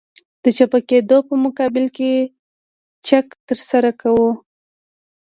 [0.43, 2.11] د چپه کېدو په مقابل کې
[3.07, 4.29] چک ترسره کوو